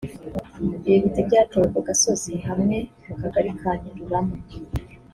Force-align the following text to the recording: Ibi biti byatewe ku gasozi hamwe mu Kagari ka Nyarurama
Ibi 0.85 0.95
biti 1.03 1.19
byatewe 1.27 1.65
ku 1.73 1.79
gasozi 1.87 2.33
hamwe 2.47 2.77
mu 3.07 3.13
Kagari 3.21 3.51
ka 3.59 3.71
Nyarurama 3.81 4.37